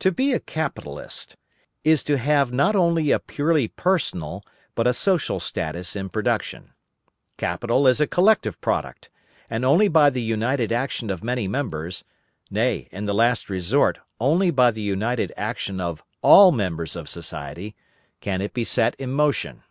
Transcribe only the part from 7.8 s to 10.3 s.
is a collective product, and only by the